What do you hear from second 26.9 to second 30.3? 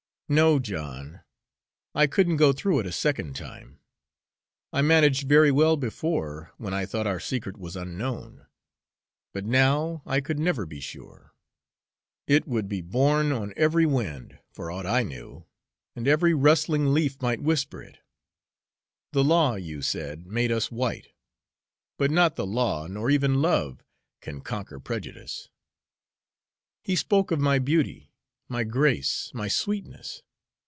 spoke of my beauty, my grace, my sweetness!